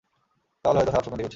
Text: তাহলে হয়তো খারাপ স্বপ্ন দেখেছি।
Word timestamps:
তাহলে 0.65 0.77
হয়তো 0.79 0.91
খারাপ 0.91 1.03
স্বপ্ন 1.03 1.17
দেখেছি। 1.17 1.29